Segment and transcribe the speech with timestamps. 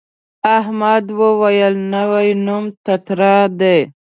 [0.57, 3.77] احمد وویل نوی نوم تتارا دی.